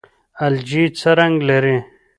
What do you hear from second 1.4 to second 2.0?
لري؟